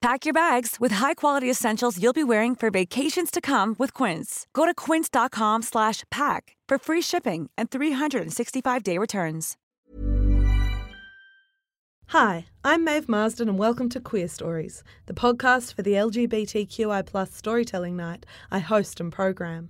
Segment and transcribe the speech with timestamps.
[0.00, 4.46] Pack your bags with high-quality essentials you'll be wearing for vacations to come with Quince.
[4.54, 9.58] Go to quince.com slash pack for free shipping and 365-day returns.
[12.06, 17.34] Hi, I'm Maeve Marsden and welcome to Queer Stories, the podcast for the LGBTQI plus
[17.34, 19.68] storytelling night I host and program.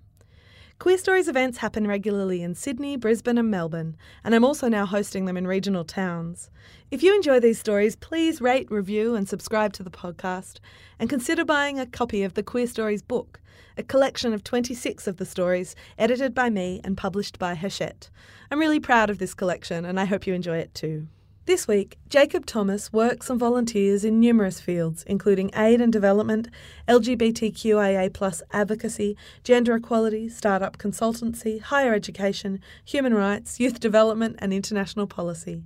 [0.80, 5.27] Queer Stories events happen regularly in Sydney, Brisbane, and Melbourne, and I'm also now hosting
[5.27, 6.48] them in regional towns.
[6.91, 10.59] If you enjoy these stories, please rate, review, and subscribe to the podcast,
[10.98, 13.43] and consider buying a copy of the Queer Stories book,
[13.77, 18.09] a collection of 26 of the stories edited by me and published by Hachette.
[18.51, 21.09] I'm really proud of this collection, and I hope you enjoy it too.
[21.50, 26.46] This week, Jacob Thomas works and volunteers in numerous fields, including aid and development,
[26.87, 35.65] LGBTQIA advocacy, gender equality, startup consultancy, higher education, human rights, youth development, and international policy.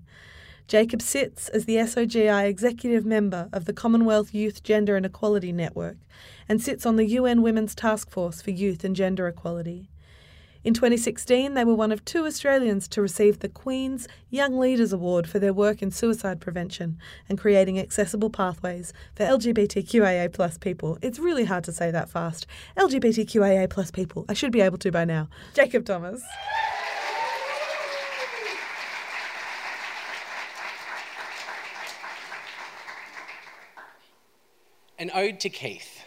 [0.69, 5.99] Jacob sits as the SOGI executive member of the Commonwealth Youth Gender and Equality Network
[6.49, 9.91] and sits on the UN Women's Task Force for Youth and Gender Equality.
[10.65, 15.29] In 2016, they were one of two Australians to receive the Queen's Young Leaders Award
[15.29, 16.99] for their work in suicide prevention
[17.29, 20.97] and creating accessible pathways for LGBTQIA people.
[21.03, 22.47] It's really hard to say that fast.
[22.79, 24.25] LGBTQIA people.
[24.27, 25.29] I should be able to by now.
[25.53, 26.23] Jacob Thomas.
[34.99, 36.05] An ode to Keith,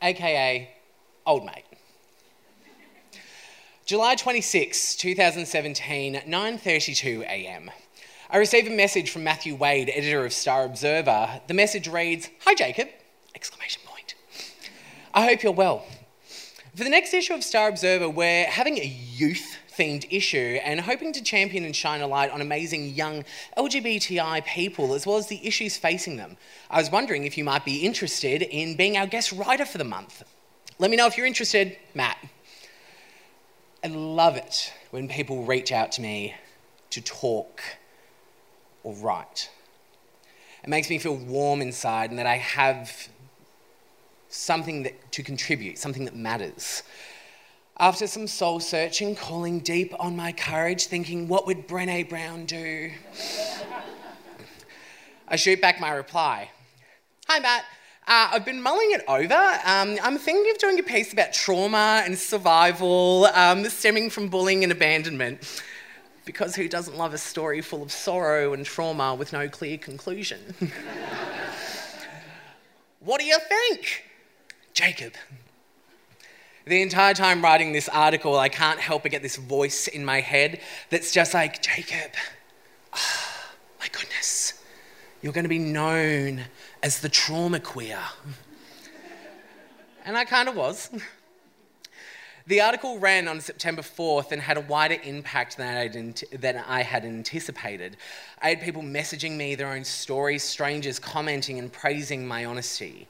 [0.00, 0.72] aka
[1.26, 1.64] Old Mate.
[3.84, 7.68] July 26, 2017, 9:32 a.m.
[8.30, 11.40] I receive a message from Matthew Wade, editor of Star Observer.
[11.48, 12.88] The message reads, "Hi Jacob!"
[13.34, 14.14] exclamation point.
[15.12, 15.84] I hope you're well.
[16.76, 21.12] For the next issue of Star Observer, we're having a youth themed issue and hoping
[21.14, 23.24] to champion and shine a light on amazing young
[23.56, 26.36] LGBTI people as well as the issues facing them.
[26.70, 29.84] I was wondering if you might be interested in being our guest writer for the
[29.84, 30.22] month.
[30.78, 32.16] Let me know if you're interested, Matt.
[33.84, 36.34] I love it when people reach out to me
[36.90, 37.60] to talk
[38.84, 39.50] or write.
[40.62, 43.08] It makes me feel warm inside and that I have
[44.28, 46.84] something that, to contribute, something that matters.
[47.78, 52.92] After some soul searching, calling deep on my courage, thinking, what would Brene Brown do?
[55.26, 56.50] I shoot back my reply
[57.28, 57.64] Hi, Matt.
[58.06, 59.34] Uh, I've been mulling it over.
[59.64, 64.64] Um, I'm thinking of doing a piece about trauma and survival um, stemming from bullying
[64.64, 65.62] and abandonment.
[66.24, 70.40] Because who doesn't love a story full of sorrow and trauma with no clear conclusion?
[73.00, 74.04] what do you think?
[74.74, 75.14] Jacob.
[76.66, 80.20] The entire time writing this article, I can't help but get this voice in my
[80.20, 82.12] head that's just like, Jacob,
[85.22, 86.42] you're going to be known
[86.82, 88.00] as the trauma queer.
[90.04, 90.90] and I kind of was.
[92.44, 96.82] The article ran on September 4th and had a wider impact than, I'd, than I
[96.82, 97.96] had anticipated.
[98.40, 103.06] I had people messaging me their own stories, strangers commenting and praising my honesty.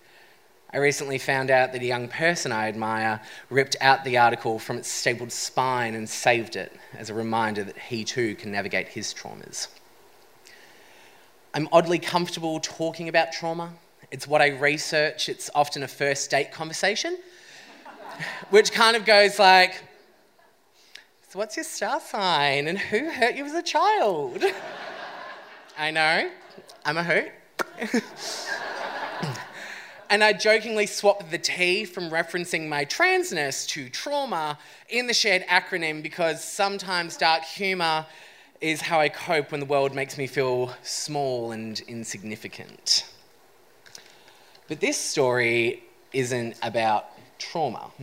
[0.70, 4.76] I recently found out that a young person I admire ripped out the article from
[4.76, 9.14] its stapled spine and saved it as a reminder that he too can navigate his
[9.14, 9.68] traumas.
[11.54, 13.74] I'm oddly comfortable talking about trauma.
[14.10, 15.28] It's what I research.
[15.28, 17.18] It's often a first date conversation,
[18.48, 19.82] which kind of goes like,
[21.28, 22.68] So, what's your star sign?
[22.68, 24.42] And who hurt you as a child?
[25.78, 26.30] I know,
[26.86, 27.30] I'm a hoot.
[30.08, 34.58] and I jokingly swapped the T from referencing my transness to trauma
[34.88, 38.06] in the shared acronym because sometimes dark humour
[38.62, 43.04] is how I cope when the world makes me feel small and insignificant.
[44.68, 45.82] But this story
[46.12, 47.06] isn't about
[47.38, 47.90] trauma.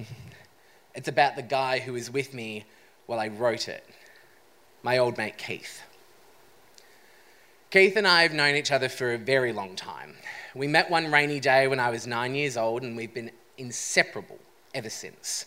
[0.96, 2.66] It's about the guy who was with me
[3.06, 3.86] while I wrote it,
[4.84, 5.82] my old mate Keith.
[7.70, 10.16] Keith and I have known each other for a very long time.
[10.56, 14.40] We met one rainy day when I was nine years old, and we've been inseparable
[14.74, 15.46] ever since.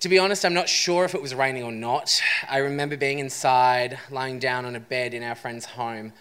[0.00, 2.20] To be honest, I'm not sure if it was raining or not.
[2.48, 6.12] I remember being inside, lying down on a bed in our friend's home.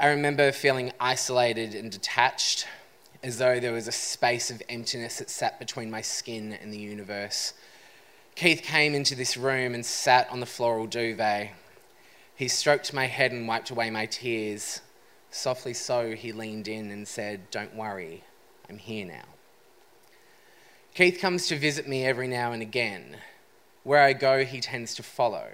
[0.00, 2.66] I remember feeling isolated and detached,
[3.22, 6.78] as though there was a space of emptiness that sat between my skin and the
[6.78, 7.54] universe.
[8.34, 11.52] Keith came into this room and sat on the floral duvet.
[12.34, 14.80] He stroked my head and wiped away my tears.
[15.30, 18.24] Softly so, he leaned in and said, Don't worry,
[18.68, 19.35] I'm here now.
[20.96, 23.18] Keith comes to visit me every now and again.
[23.82, 25.46] Where I go, he tends to follow.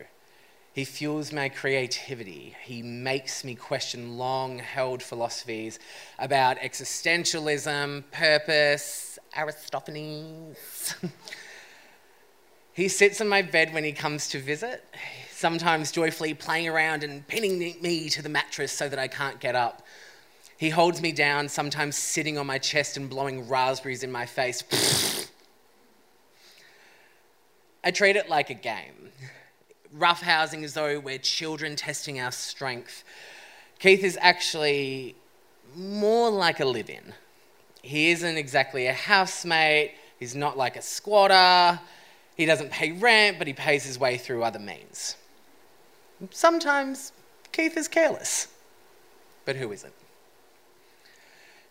[0.73, 2.55] He fuels my creativity.
[2.63, 5.81] He makes me question long held philosophies
[6.21, 10.95] about existentialism, purpose, Aristophanes.
[12.73, 14.85] he sits on my bed when he comes to visit,
[15.33, 19.57] sometimes joyfully playing around and pinning me to the mattress so that I can't get
[19.57, 19.83] up.
[20.57, 24.63] He holds me down, sometimes sitting on my chest and blowing raspberries in my face.
[27.85, 29.11] I treat it like a game
[29.97, 33.05] roughhousing as though we're children testing our strength.
[33.79, 35.15] Keith is actually
[35.77, 37.13] more like a live in.
[37.83, 41.81] He isn't exactly a housemate, he's not like a squatter,
[42.37, 45.17] he doesn't pay rent, but he pays his way through other means.
[46.31, 47.13] Sometimes
[47.51, 48.49] Keith is careless,
[49.45, 49.93] but who isn't?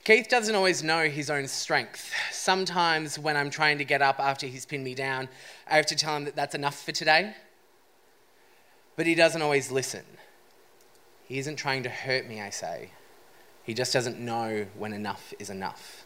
[0.03, 2.11] Keith doesn't always know his own strength.
[2.31, 5.29] Sometimes, when I'm trying to get up after he's pinned me down,
[5.69, 7.35] I have to tell him that that's enough for today
[9.01, 10.03] but he doesn't always listen.
[11.27, 12.91] He isn't trying to hurt me, I say.
[13.63, 16.05] He just doesn't know when enough is enough.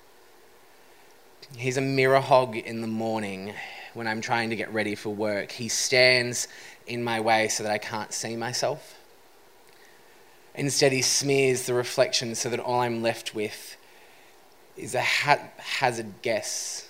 [1.57, 3.53] He's a mirror hog in the morning
[3.93, 5.51] when I'm trying to get ready for work.
[5.51, 6.47] He stands
[6.87, 8.97] in my way so that I can't see myself.
[10.53, 13.77] Instead, he smears the reflection so that all I'm left with
[14.77, 16.89] is a haphazard guess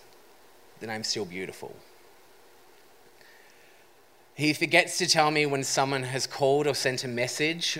[0.80, 1.76] that I'm still beautiful.
[4.36, 7.80] He forgets to tell me when someone has called or sent a message,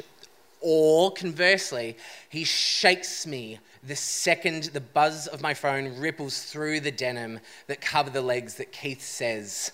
[0.62, 1.98] or conversely,
[2.30, 7.82] he shakes me the second the buzz of my phone ripples through the denim that
[7.82, 9.72] cover the legs that Keith says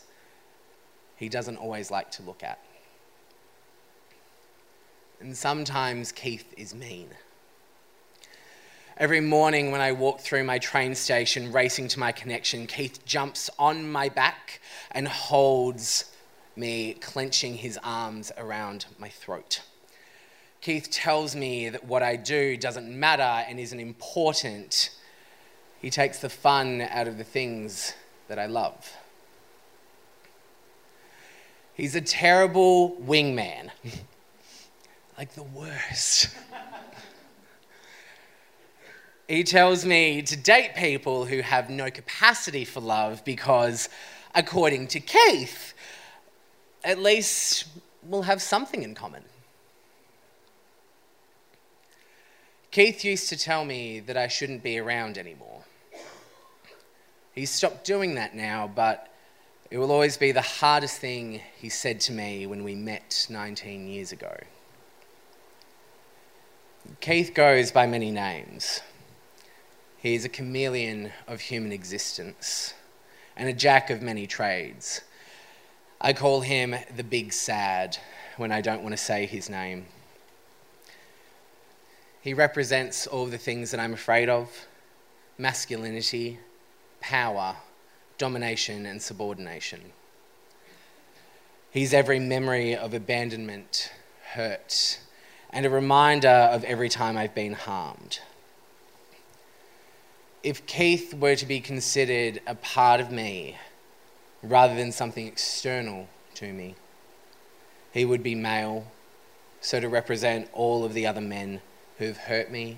[1.16, 2.60] he doesn't always like to look at.
[5.22, 7.10] And sometimes Keith is mean.
[9.02, 13.50] Every morning when I walk through my train station racing to my connection, Keith jumps
[13.58, 14.62] on my back
[14.92, 16.14] and holds
[16.56, 19.64] me clenching his arms around my throat.
[20.62, 24.92] Keith tells me that what I do doesn't matter and isn't important.
[25.80, 27.96] He takes the fun out of the things
[28.28, 28.96] that I love.
[31.74, 33.72] He's a terrible wingman,
[35.18, 36.30] like the worst.
[39.32, 43.88] he tells me to date people who have no capacity for love because,
[44.36, 45.74] according to Keith,
[46.84, 47.66] at least
[48.04, 49.24] we'll have something in common.
[52.72, 55.62] Keith used to tell me that I shouldn't be around anymore.
[57.34, 59.08] He's stopped doing that now, but
[59.70, 63.88] it will always be the hardest thing he said to me when we met 19
[63.88, 64.36] years ago.
[67.00, 68.82] Keith goes by many names.
[70.02, 72.74] He is a chameleon of human existence
[73.38, 75.02] and a jack of many trades.
[76.02, 78.00] I call him the Big Sad
[78.36, 79.86] when I don't want to say his name.
[82.20, 84.66] He represents all the things that I'm afraid of
[85.38, 86.40] masculinity,
[87.00, 87.58] power,
[88.18, 89.82] domination, and subordination.
[91.70, 93.92] He's every memory of abandonment,
[94.34, 95.00] hurt,
[95.52, 98.20] and a reminder of every time I've been harmed.
[100.44, 103.58] If Keith were to be considered a part of me,
[104.44, 106.76] rather than something external to me.
[107.92, 108.88] He would be male,
[109.60, 111.62] so to represent all of the other men
[111.98, 112.78] who have hurt me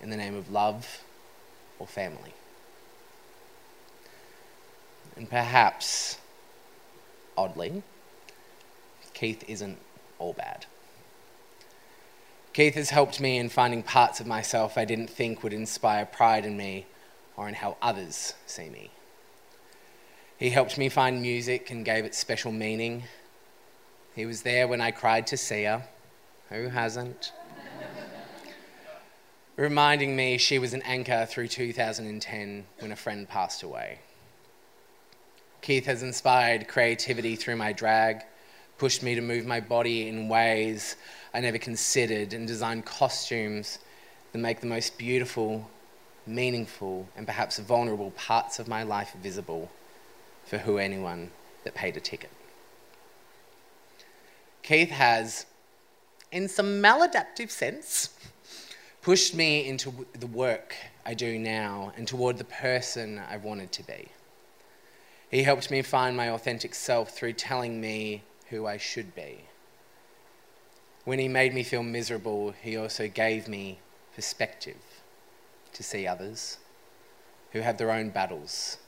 [0.00, 1.02] in the name of love
[1.78, 2.34] or family.
[5.16, 6.18] And perhaps,
[7.36, 7.82] oddly,
[9.14, 9.78] Keith isn't
[10.18, 10.66] all bad.
[12.52, 16.44] Keith has helped me in finding parts of myself I didn't think would inspire pride
[16.44, 16.86] in me
[17.38, 18.90] or in how others see me.
[20.36, 23.04] He helped me find music and gave it special meaning.
[24.14, 25.84] He was there when I cried to Sia.
[26.50, 27.32] Who hasn't?
[29.56, 34.00] Reminding me she was an anchor through 2010 when a friend passed away.
[35.62, 38.22] Keith has inspired creativity through my drag,
[38.78, 40.96] pushed me to move my body in ways
[41.34, 43.78] I never considered, and designed costumes
[44.32, 45.68] that make the most beautiful,
[46.28, 49.70] meaningful, and perhaps vulnerable parts of my life visible
[50.44, 51.30] for who anyone
[51.64, 52.30] that paid a ticket.
[54.62, 55.46] Keith has,
[56.30, 58.10] in some maladaptive sense,
[59.02, 60.74] pushed me into the work
[61.06, 64.08] I do now and toward the person I wanted to be.
[65.30, 69.44] He helped me find my authentic self through telling me who I should be.
[71.04, 73.78] When he made me feel miserable, he also gave me
[74.14, 74.97] perspective
[75.78, 76.58] to see others
[77.52, 78.78] who have their own battles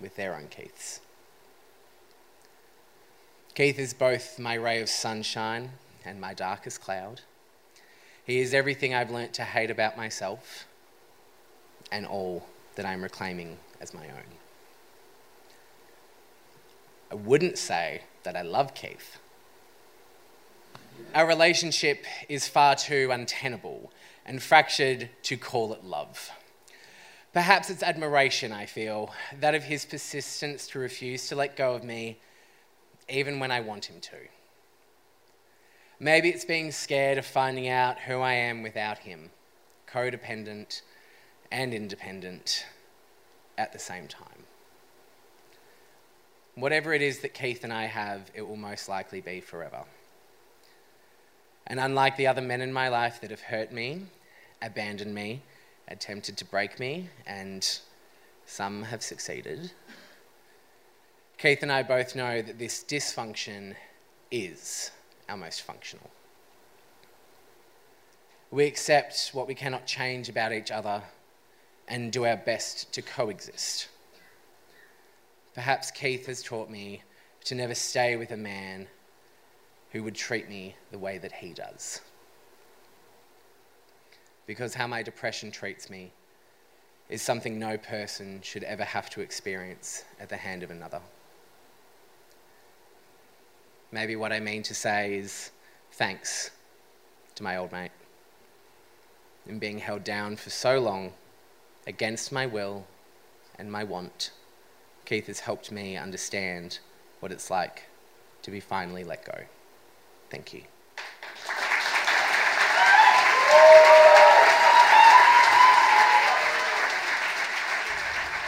[0.00, 1.00] with their own Keiths.
[3.54, 5.70] Keith is both my ray of sunshine
[6.04, 7.20] and my darkest cloud.
[8.24, 10.66] He is everything I've learnt to hate about myself
[11.92, 14.34] and all that I'm reclaiming as my own.
[17.12, 19.18] I wouldn't say that I love Keith.
[21.14, 23.92] Our relationship is far too untenable
[24.26, 26.30] and fractured to call it love.
[27.32, 31.84] Perhaps it's admiration, I feel, that of his persistence to refuse to let go of
[31.84, 32.18] me
[33.08, 34.16] even when I want him to.
[35.98, 39.30] Maybe it's being scared of finding out who I am without him,
[39.88, 40.82] codependent
[41.50, 42.66] and independent
[43.56, 44.44] at the same time.
[46.56, 49.84] Whatever it is that Keith and I have, it will most likely be forever.
[51.66, 54.02] And unlike the other men in my life that have hurt me,
[54.60, 55.42] abandoned me,
[55.88, 57.78] attempted to break me, and
[58.46, 59.72] some have succeeded,
[61.38, 63.74] Keith and I both know that this dysfunction
[64.30, 64.90] is
[65.28, 66.10] our most functional.
[68.50, 71.02] We accept what we cannot change about each other
[71.88, 73.88] and do our best to coexist.
[75.54, 77.02] Perhaps Keith has taught me
[77.44, 78.86] to never stay with a man
[79.94, 82.00] who would treat me the way that he does.
[84.44, 86.10] Because how my depression treats me
[87.08, 91.00] is something no person should ever have to experience at the hand of another.
[93.92, 95.52] Maybe what I mean to say is
[95.92, 96.50] thanks
[97.36, 97.92] to my old mate.
[99.46, 101.12] In being held down for so long
[101.86, 102.84] against my will
[103.60, 104.32] and my want,
[105.04, 106.80] Keith has helped me understand
[107.20, 107.84] what it's like
[108.42, 109.44] to be finally let go.
[110.30, 110.62] Thank you.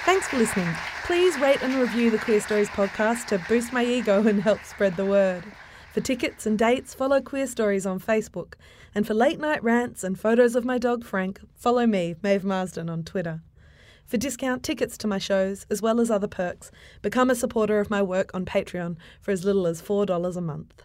[0.04, 0.68] Thanks for listening.
[1.04, 4.97] Please rate and review the Queer Stories podcast to boost my ego and help spread
[4.97, 5.45] the word.
[5.92, 8.54] For tickets and dates, follow Queer Stories on Facebook.
[8.95, 12.88] And for late night rants and photos of my dog Frank, follow me, Maeve Marsden,
[12.88, 13.42] on Twitter.
[14.06, 16.71] For discount tickets to my shows, as well as other perks,
[17.02, 20.85] become a supporter of my work on Patreon for as little as $4 a month.